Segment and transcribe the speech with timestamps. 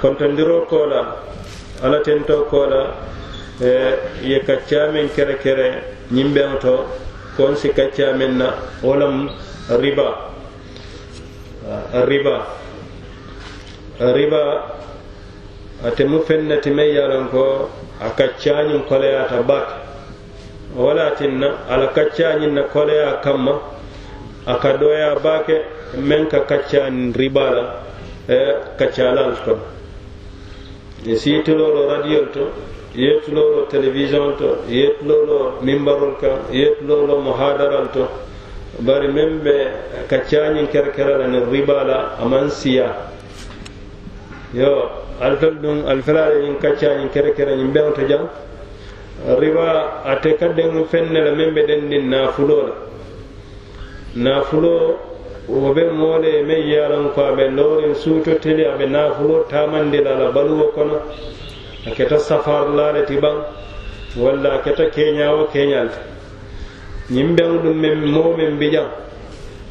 [0.00, 1.16] kontondiro kola
[1.82, 2.94] ala tento kola
[3.60, 3.70] e
[4.22, 5.68] ye kaccamen kere kere
[6.12, 6.74] ñimbeŋo to
[7.36, 8.48] kon si kaccamen na
[8.82, 9.28] wolam
[9.68, 10.08] riba.
[12.08, 12.36] Riba.
[14.00, 14.42] Riba
[15.84, 17.68] ate mu fennati meŋ ye lon ko
[18.00, 19.74] a kaccañiŋ koleyata bake
[20.76, 23.54] wala tinna ala kaccañiŋ na koleya kamma
[24.46, 25.56] a ka doya bake
[25.96, 27.64] meŋ ka kaccañiŋ riba la
[28.28, 28.38] e
[28.78, 29.79] kaccalal kono
[31.06, 32.44] e siitinoɗo radiol to
[32.94, 38.04] yettunoɗo télévision to yettunoɗo mimbarol kan yettunoɗo mo hadaral to
[38.80, 39.54] bari meŋ be
[40.08, 42.96] kaccañiŋ kerekere la niŋ riba la a maŋ siya.
[44.52, 48.28] Yo alifel ɗum alifela le ñiŋ kaccañiŋ kerekere ñiŋ beŋo to jaŋ
[49.40, 52.74] riba ate ka deŋ feŋ ne la meŋ be dendiŋ naafuloo la.
[54.16, 54.96] Naafuloo
[55.48, 60.14] wo be moole me ye lan ko a be loorin suutotili a be naafulo taamandila
[60.18, 61.00] la baluwo kono.
[61.86, 63.36] A keta safarlaale ti baŋ
[64.16, 65.88] walla a keta keeñawo keeñal.
[65.88, 68.88] Ti ñiŋ beŋ ɗum meŋ moo meŋ bi jaŋ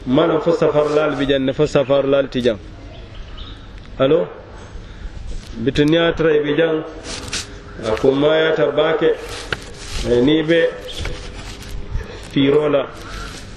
[0.05, 2.57] mana fo safarlaal bi jaŋ ne fo safarlaal ti jaŋ
[3.99, 4.27] alo?
[5.63, 6.83] Bitu niŋ e a tara i bi jaŋ
[7.85, 9.09] a kummayata baake
[10.09, 10.69] e ni be
[12.31, 12.87] fiiro la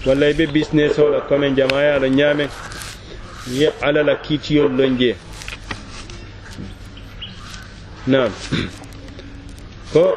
[0.06, 2.48] walla i be business o la comme jamaya lo ñaame
[3.50, 5.17] ye ala la kiitiyol jee
[8.06, 8.30] naam.
[9.92, 10.17] Ko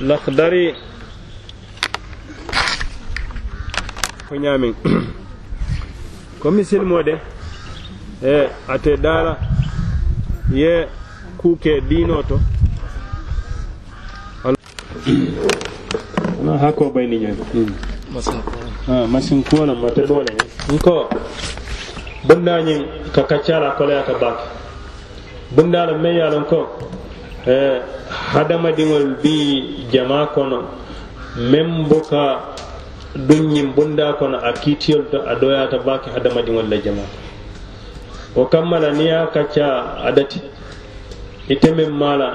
[0.00, 0.74] lakhdari
[4.28, 4.72] ko ñaameŋ
[6.40, 7.14] ko misilimo de
[8.24, 9.32] e ate daala
[10.52, 10.88] ye
[11.36, 12.40] kuke diino to.
[16.44, 17.36] No hakko bayni ñoy
[18.90, 20.34] Ah, masin kuwola mate dole
[20.72, 21.08] nko
[22.26, 22.82] bundañin
[23.14, 24.42] ka kaccala koleya ka bake
[25.54, 26.66] bundala me yalon ko
[27.46, 27.78] eh,
[28.10, 30.66] hadamadiŋol bi jama kono.
[31.38, 32.42] Meŋ buka
[33.14, 37.06] duŋ bunda kono a kiitiyol to a doyata bake hadamadiŋol la jama.
[38.34, 39.66] O kammala niŋ ye kacca
[40.02, 40.40] a dati.
[41.48, 42.28] Ite meŋ mala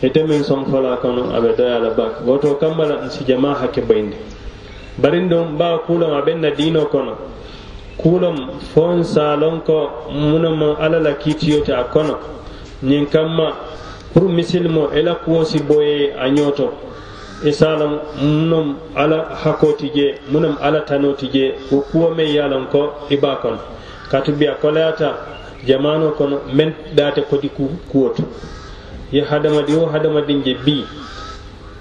[0.00, 4.16] ite meŋ somfola kono a be doya la bake woto kammala nsi jama hakke bayindi
[4.98, 7.16] barindom ba kulom a ben diino kono.
[7.98, 12.18] Kulom fon salon ko muno alala ala a kono.
[12.82, 13.52] Nyin kamma
[14.12, 16.70] pour misilimo ela kuwosi boye a ñooto
[17.44, 17.52] i
[18.22, 23.36] munom ala hakoti je munom ala tanoti je ko kuwo me yalan ko iba ba
[23.42, 23.58] kono
[24.10, 24.32] katu
[25.66, 27.48] jamano kono men date kodi
[27.90, 28.22] kuwoto
[29.12, 30.84] ye hadamadi wo hadamadin je bi.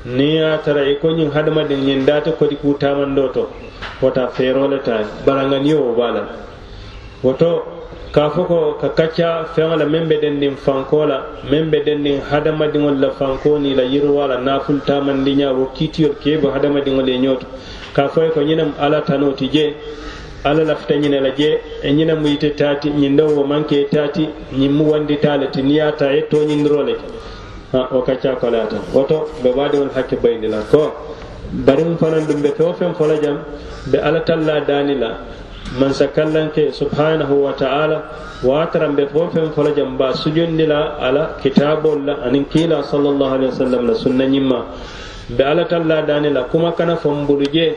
[0.05, 3.49] niŋ ye tara i ko ñiŋ hadamadiŋ ñiŋ daate kodi ku tamando to
[4.01, 6.21] wota feeroo le taa baraŋaniyo wo baa la
[7.23, 7.81] woto
[8.11, 11.17] ka fo ko ka kacca feŋo la meŋ be dendiŋ fankoo la
[11.51, 16.37] meŋ be dendiŋ hadamadiŋol la fankoo niŋ la yiriwaa la naafulu taamandiñaa wo kiitiyol kee
[16.37, 17.45] bo hadamadiŋolu ye ñooto.
[17.93, 19.75] Ka fo ye ko ñinem ala alla tanoo ti jee
[20.43, 24.29] alla lafita ñine la je e ñine mu yite taati ñiŋ dewo wo maŋ taati
[24.59, 27.05] ñin mu wandita le ti niŋ ye a ye tooñindiroo le ti
[27.71, 30.91] ha o kacca kolata woto ɓe waadiwol hakke bayndi la ko
[31.65, 33.37] bariŋ fanan ɗum ɓe fewo feŋ fola jam
[33.91, 35.09] ɓe alla talla daani la
[35.79, 38.03] mansa kallanke subhanahu wa ta'ala
[38.43, 43.45] wataran ɓe fo fen fola jam ba sujondi la ala kitabol la anin kiila sallallahu
[43.45, 44.65] wa sallam la sunna ñimma.
[45.31, 47.75] Ɓe ala talla dani la kuma kana fombulu je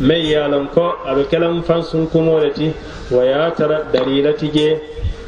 [0.00, 2.72] mai yalon ko aɓe kelam fan sunkumole ti
[3.10, 4.80] wa yatara dalilati je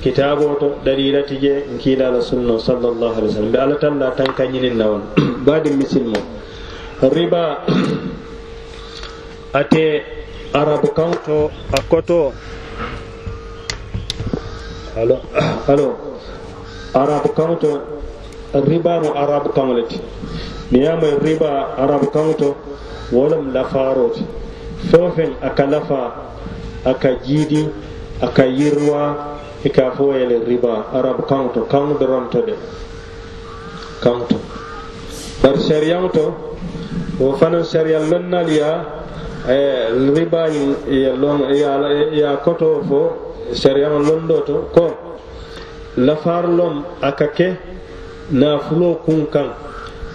[0.03, 3.53] kitabo to dalilati je nkiilala sunna sallallahu alaihi wasallam.
[3.53, 6.19] Be alatan talla tan kañinin na badin baadi misilmo
[7.03, 7.67] riba
[9.61, 9.85] ate
[10.55, 12.33] arab kanto akoto.
[14.97, 15.17] Alo
[15.73, 15.89] alo.
[16.95, 17.71] Arab kanto
[18.55, 19.99] riba no arabu kan leti.
[20.71, 22.49] Niyamay riba arab kanto to
[23.13, 24.23] wolem lafaroti
[24.91, 26.03] fofen aka lafa
[26.85, 27.67] aka jiidi
[28.23, 30.87] aka yirwa i ka fo yele riba.
[30.95, 32.55] Arabu kaŋto kaŋo doronto de.
[34.03, 34.37] Kaŋto
[35.43, 36.25] bari sariyaŋo to
[37.19, 38.71] wo fanaŋ sariya lonnal ya
[39.49, 40.47] e riba
[42.13, 43.01] ya koto fo
[43.53, 44.87] sariyaŋo londo to ko
[45.97, 47.49] lafarlom a ka ke
[48.31, 49.49] nafuloo kuŋ kaŋ.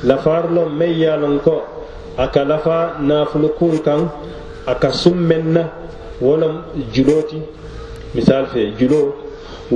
[0.03, 1.63] Lafarlom meŋ ye a loŋ ko
[2.18, 4.01] a ka lafa nafulu kuŋ kaŋ
[4.65, 5.63] a ka summeŋ na
[6.21, 6.56] wo lom
[8.13, 9.22] misal fe julo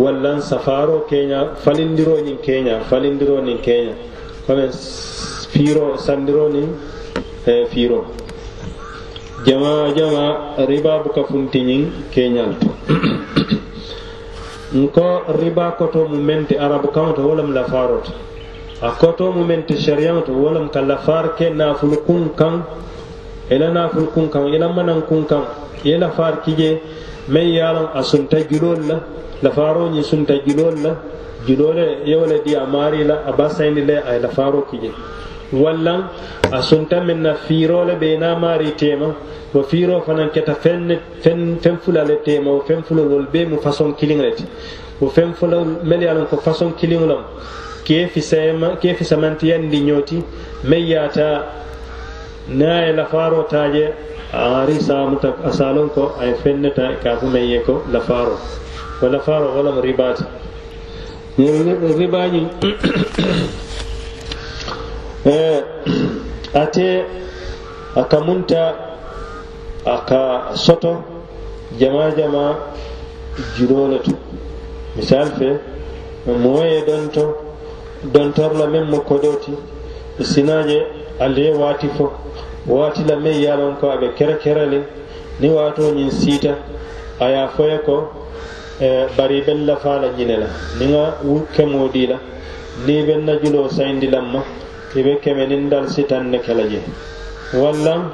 [0.02, 3.94] wallan safaro keña falindiro ñin keña falindiro nin keña
[4.46, 4.66] comme
[5.52, 6.68] fiiro sandiro nin
[7.46, 8.00] e fiiro
[9.46, 10.24] jama jama
[10.70, 11.84] riba buka funti ñin
[12.14, 12.70] keñal to.
[14.74, 18.12] Nko riba koto mu menti arabu kaŋo to wo lem lafaaro to.
[18.82, 22.54] A koto mu menti sariyaŋo to wo lem ka lafaar ke naafulu kuŋ kaŋ
[23.50, 25.44] i la naafulu kuŋ kaŋ i la manaŋ kuŋ kaŋ
[25.88, 26.82] ye lafaar kije
[27.30, 28.98] meŋ ye a loŋ a sunta juloolu la
[29.42, 30.96] lafaroñi sunta julol la
[31.46, 34.92] julole yewle di a maari la a basayndi le a ye lafaro kije.
[35.54, 36.12] Walla
[36.52, 39.16] a sunta min na fiirole ɓe na maari tema
[39.54, 44.32] wo fiiro fanan keta fen fulale tema wo fen fulolol be mu façon kiliŋ le
[44.36, 44.44] ti
[45.00, 47.24] wo fen fulol mel ye lon ko façon kiliŋ lom
[47.86, 48.10] ke
[48.98, 50.24] fisamantiyandi ñooti
[50.66, 51.46] meŋ yaata
[52.50, 53.94] na ye lafaro taje
[54.34, 57.60] aŋari saamuta a saalon ko a ye feŋ ne ta e ka fo meŋ ye
[57.62, 58.38] ko lafaaro.
[59.00, 60.24] Wo lafaaro wo lemu ribaati
[62.00, 62.46] ribaañiŋ
[65.26, 65.64] eh,
[66.54, 67.06] ate
[67.96, 68.76] a ka munta
[69.86, 71.04] a ka soto
[71.80, 72.58] jama jama
[73.56, 74.12] jiroo le to.
[74.96, 75.60] Misal fe
[76.26, 77.24] moo ye donto
[78.04, 79.54] dontor la meŋ mu kodoo ti
[80.20, 80.80] e sinaje
[81.20, 82.12] ali ye waati fo.
[82.68, 84.80] waati la meŋ ye a loŋ ko a be kerekere le
[85.40, 86.54] ni waatoo ñiŋ siita.
[87.20, 88.12] A ye a fo ye ko
[88.80, 90.48] e, bari i be lafaa la ñine la.
[90.80, 92.18] Niŋ a wu kemoo dii la.
[92.86, 94.44] Niŋ i be na juloo sayindi lan ma.
[94.96, 96.82] I be keme niŋ dal sitan ne ke la je.
[97.54, 98.12] Walla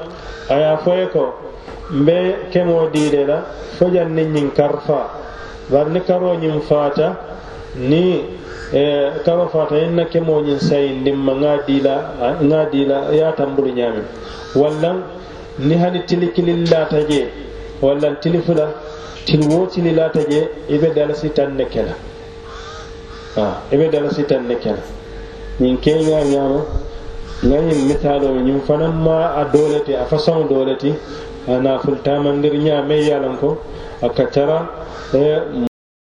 [0.49, 1.33] a ye a fo ye ko
[1.91, 3.43] mbe kemoo dii le la
[3.77, 5.07] fo jaŋ niŋ ñiŋ karifaa
[5.69, 7.07] bari ni karoo ñiŋ faata
[7.75, 8.21] niŋ
[8.73, 11.93] Eh, kama fata yenna kemoñin sayindinma ŋa limma
[12.41, 14.01] ŋa ah, dila ya tambulu nyami
[14.55, 15.03] wallan
[15.59, 17.29] ni hani tili kilil lata je
[17.81, 18.73] wallan tili fula
[19.25, 21.93] tili wo tili lata je i be dala sitanne kela.
[23.37, 24.81] Ah, I be dala sitanne kela.
[25.61, 26.65] Ñin ke ña nyama
[27.43, 30.91] ŋa ñin misalo ñin fanan ma a doleti a façon doleti
[31.47, 33.61] a nafultamandir ñame yalan ko
[34.01, 34.65] akatara
[35.13, 35.69] eh,